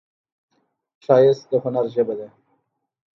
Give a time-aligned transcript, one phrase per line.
[1.03, 2.27] ښایست د هنر ژبه ده